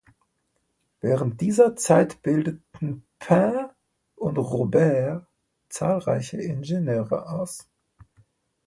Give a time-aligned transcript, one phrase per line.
[1.01, 3.69] Während dieser Zeit bildeten Pain
[4.15, 5.27] und Roberts
[5.69, 7.69] zahlreiche Ingenieure aus.